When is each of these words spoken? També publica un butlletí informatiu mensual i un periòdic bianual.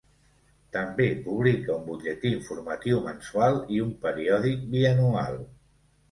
També 0.75 1.05
publica 1.25 1.69
un 1.75 1.83
butlletí 1.89 2.31
informatiu 2.37 3.01
mensual 3.09 3.59
i 3.75 3.81
un 3.89 3.91
periòdic 4.07 4.65
bianual. 4.73 5.37